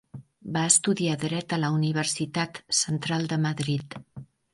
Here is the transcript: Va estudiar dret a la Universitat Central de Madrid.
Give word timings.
Va 0.53 0.61
estudiar 0.69 1.17
dret 1.23 1.53
a 1.57 1.59
la 1.63 1.69
Universitat 1.75 2.57
Central 2.79 3.29
de 3.35 3.39
Madrid. 3.45 3.99